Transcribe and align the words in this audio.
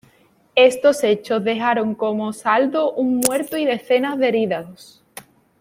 Estos 0.55 1.03
hechos 1.03 1.43
dejaron 1.43 1.93
como 1.93 2.33
saldo 2.33 2.91
un 2.93 3.17
muerto 3.17 3.55
y 3.55 3.65
decenas 3.65 4.17
de 4.17 4.29
heridos. 4.29 5.03